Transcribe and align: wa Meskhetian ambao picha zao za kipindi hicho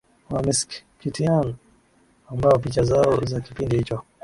wa 0.29 0.41
Meskhetian 0.43 1.53
ambao 2.27 2.59
picha 2.59 2.83
zao 2.83 3.25
za 3.25 3.41
kipindi 3.41 3.77
hicho 3.77 4.03